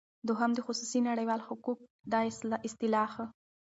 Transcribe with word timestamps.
دوهم 0.27 0.51
د 0.55 0.59
خصوصی 0.65 0.99
نړیوال 1.09 1.41
حقوق 1.47 1.79
دا 2.11 2.19
اصطلاح 2.69 3.13